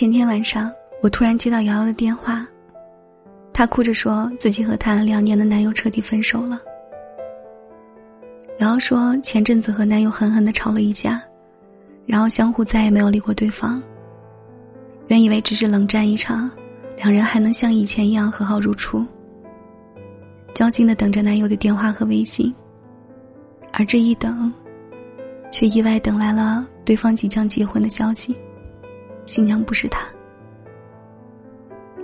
[0.00, 0.72] 前天晚上，
[1.02, 2.46] 我突然接到瑶瑶的电话，
[3.52, 6.58] 她哭着说自己和谈了两年的男友彻底分手了。
[8.60, 11.22] 瑶瑶说前阵子和男友狠狠的吵了一架，
[12.06, 13.82] 然后相互再也没有理过对方。
[15.08, 16.50] 原以为只是冷战一场，
[16.96, 19.04] 两人还能像以前一样和好如初，
[20.54, 22.50] 焦心的等着男友的电话和微信。
[23.74, 24.50] 而这一等，
[25.52, 28.34] 却意外等来了对方即将结婚的消息。
[29.24, 30.06] 新娘不是他。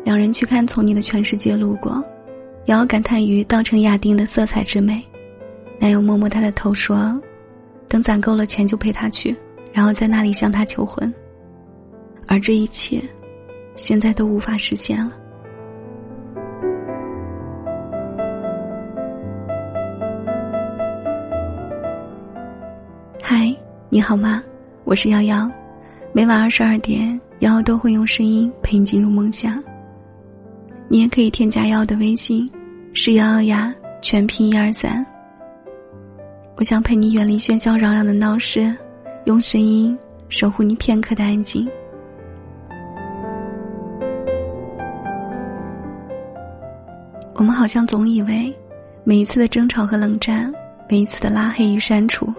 [0.04, 1.92] 两人去看《从你的全世界路过》，
[2.66, 5.04] 瑶瑶感叹于稻城亚丁的色彩之美，
[5.80, 7.20] 男友摸摸她的头说
[7.88, 9.34] ：“等攒够了钱就陪她去，
[9.72, 11.12] 然后在那里向她求婚。”
[12.28, 13.02] 而这一切，
[13.74, 15.12] 现在都无法实现了。
[23.22, 23.52] 嗨，
[23.88, 24.42] 你好吗？
[24.84, 25.50] 我是瑶瑶。
[26.16, 29.62] 每晚二十二点，瑶都会用声音陪你进入梦乡。
[30.88, 32.50] 你也可以添加瑶瑶的微信，
[32.94, 35.04] 是瑶瑶呀，全拼一二三。
[36.56, 38.74] 我想陪你远离喧嚣攘攘的闹市，
[39.26, 39.94] 用声音
[40.30, 41.68] 守护你片刻的安静。
[47.34, 48.50] 我们好像总以为，
[49.04, 50.50] 每一次的争吵和冷战，
[50.88, 52.32] 每一次的拉黑与删除，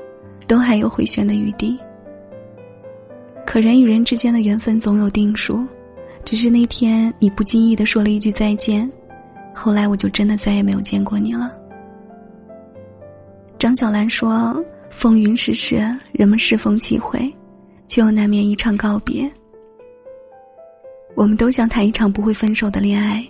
[0.48, 1.78] 都还有回旋的余地。
[3.58, 5.66] 可人与人之间的缘分总有定数，
[6.24, 8.88] 只是那天你不经意的说了一句再见，
[9.52, 11.52] 后来我就真的再也没有见过你了。
[13.58, 14.64] 张小兰说
[14.94, 15.78] ：“风云世事，
[16.12, 17.34] 人们适逢其会，
[17.88, 19.28] 却又难免一场告别。
[21.16, 23.28] 我们都想谈一场不会分手的恋爱，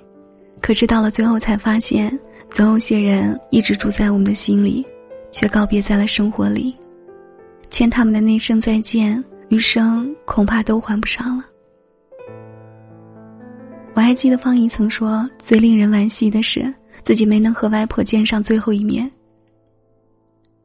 [0.59, 4.85] 可是到了最后才发现，总有些人一直住在我们的心里，
[5.31, 6.75] 却告别在了生活里，
[7.69, 11.45] 欠他们的那声再见。”余生恐怕都还不上了。
[13.93, 16.71] 我还记得方怡曾说，最令人惋惜的是
[17.03, 19.09] 自己没能和外婆见上最后一面。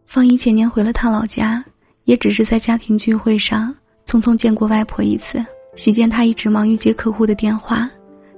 [0.06, 1.64] 方怡前年回了趟老家，
[2.04, 3.74] 也只是在家庭聚会上
[4.04, 5.42] 匆匆见过外婆一次。
[5.74, 7.88] 席间，他一直忙于接客户的电话，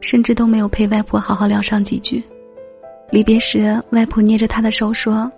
[0.01, 2.23] 甚至都没有陪外婆好好聊上几句。
[3.11, 5.29] 离别时，外婆捏着他的手说：“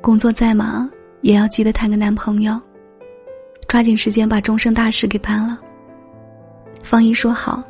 [0.00, 2.58] 工作再忙，也要记得谈个男朋友。”
[3.72, 5.58] 抓紧时间把终生大事给办了。
[6.82, 7.64] 方怡说好，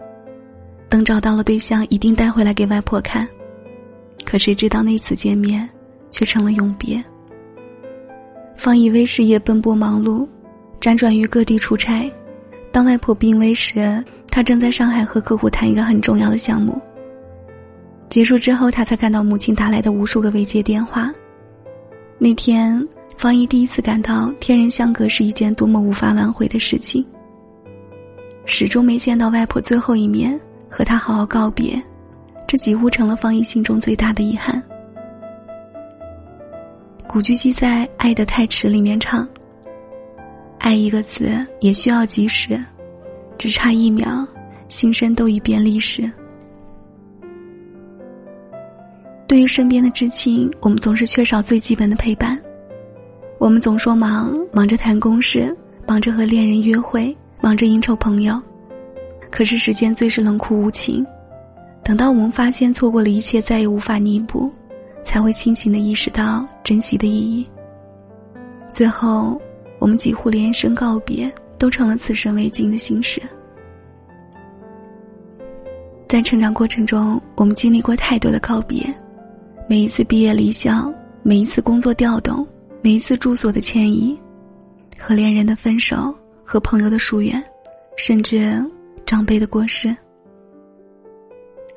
[0.88, 3.28] 等找到了对象，一定带回来给外婆看。
[4.24, 5.70] 可谁知道那次见面，
[6.10, 7.00] 却成了永别。
[8.56, 10.26] 方怡为事业奔波忙碌，
[10.80, 12.10] 辗转于各地出差。
[12.72, 16.82] 当外婆病危时，他正在上海和客户谈一个很重要的项目。
[18.08, 21.14] 结束之后，他才看到母亲打来的无数个未接电话。
[22.18, 22.84] 那天。
[23.22, 27.06] 方怡第一次感到天人相隔是一件多么无法挽回的事情。
[28.46, 30.36] 始终没见到外婆最后一面，
[30.68, 31.80] 和她好好告别，
[32.48, 34.60] 这几乎成了方怡心中最大的遗憾。
[37.06, 39.24] 古巨基在《爱得太迟》里面唱
[40.58, 42.60] ：“爱一个字也需要及时，
[43.38, 44.26] 只差一秒，
[44.66, 46.10] 心身都已变历史。”
[49.28, 52.36] 对于身边的至亲，我们总是缺少最基本的陪伴。
[53.42, 55.52] 我们总说忙，忙着谈公事，
[55.84, 58.40] 忙着和恋人约会，忙着应酬朋友，
[59.32, 61.04] 可是时间最是冷酷无情。
[61.82, 64.48] 等到我们发现错过了一切，再也无法弥补，
[65.02, 67.44] 才会清醒的意识到珍惜的意义。
[68.72, 69.36] 最后，
[69.80, 71.28] 我们几乎连声告别
[71.58, 73.20] 都成了此生未尽的心事。
[76.06, 78.86] 在成长过程中，我们经历过太多的告别，
[79.68, 82.46] 每一次毕业离校，每一次工作调动。
[82.84, 84.18] 每一次住所的迁移，
[84.98, 86.12] 和恋人的分手，
[86.42, 87.40] 和朋友的疏远，
[87.96, 88.60] 甚至
[89.06, 89.96] 长辈的过世，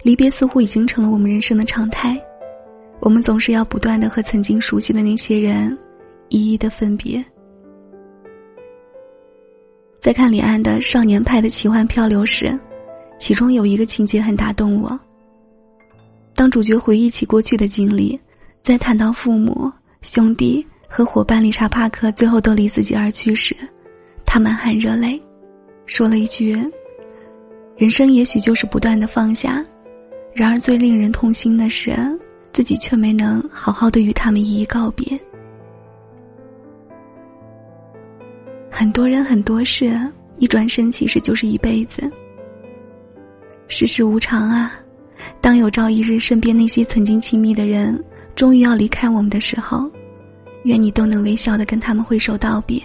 [0.01, 2.19] 离别似乎已经成了我们人生的常态。
[3.01, 5.77] 我们总是要不断的和曾经熟悉的那些人，
[6.29, 7.23] 一一的分别。
[9.99, 12.57] 在看李安的《少年派的奇幻漂流》时，
[13.19, 14.99] 其中有一个情节很打动我。
[16.33, 18.19] 当主角回忆起过去的经历，
[18.63, 19.71] 在谈到父母、
[20.01, 20.65] 兄弟。
[20.87, 23.55] 和伙伴理查·帕克最后都离自己而去时，
[24.25, 25.21] 他满含热泪，
[25.85, 26.57] 说了一句
[27.75, 29.63] ：“人生也许就是不断的放下。”
[30.33, 31.93] 然而最令人痛心的是，
[32.51, 35.19] 自己却没能好好的与他们一一告别。
[38.69, 39.97] 很多人很多事，
[40.37, 42.11] 一转身其实就是一辈子。
[43.67, 44.73] 世事无常啊，
[45.39, 47.97] 当有朝一日身边那些曾经亲密的人
[48.35, 49.89] 终于要离开我们的时候。
[50.65, 52.81] 愿你都能微笑的跟他们挥手道别，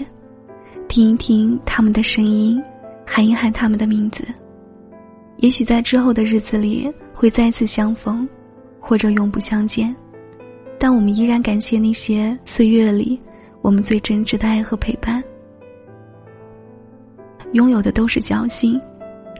[0.87, 2.62] 听一听他们的声音，
[3.06, 4.23] 喊一喊他们的名字，
[5.38, 8.29] 也许在之后的日子里会再次相逢，
[8.79, 9.97] 或者永不相见，
[10.79, 13.19] 但我们依然感谢那些岁月里
[13.62, 15.25] 我们最真挚的爱和陪伴。
[17.53, 18.79] 拥有的都是侥幸，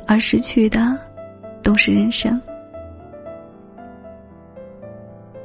[0.07, 0.99] 而失去的
[1.63, 2.41] 都是人生。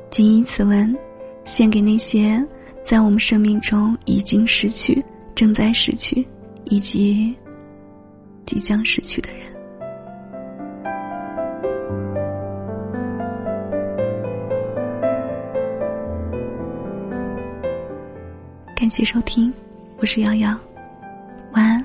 [0.10, 0.98] 谨以此文，
[1.44, 2.42] 献给那些
[2.86, 5.04] 在我们生命中已经失去、
[5.34, 6.24] 正在失去
[6.66, 7.36] 以及
[8.46, 9.42] 即将失去的人。
[18.76, 19.52] 感谢收听，
[19.98, 20.56] 我是瑶瑶，
[21.54, 21.84] 晚安，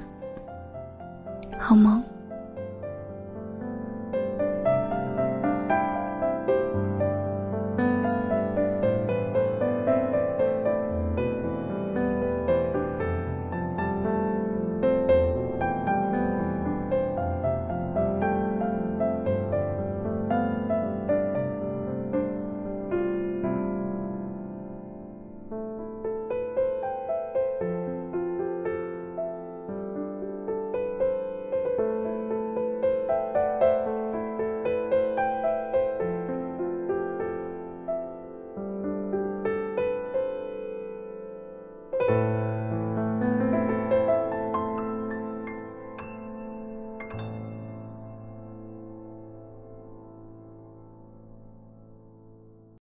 [1.58, 2.04] 好梦。